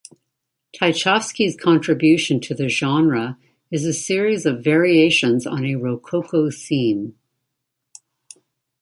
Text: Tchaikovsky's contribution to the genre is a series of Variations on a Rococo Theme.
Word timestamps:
Tchaikovsky's 0.73 1.55
contribution 1.55 2.39
to 2.39 2.55
the 2.55 2.69
genre 2.69 3.37
is 3.69 3.85
a 3.85 3.93
series 3.93 4.47
of 4.47 4.63
Variations 4.63 5.45
on 5.45 5.63
a 5.63 5.75
Rococo 5.75 6.49
Theme. 6.49 7.15